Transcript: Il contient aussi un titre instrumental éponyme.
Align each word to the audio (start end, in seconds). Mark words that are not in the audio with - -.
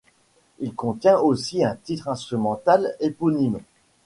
Il 0.57 0.73
contient 0.73 1.19
aussi 1.19 1.63
un 1.63 1.75
titre 1.75 2.07
instrumental 2.07 2.95
éponyme. 3.01 3.59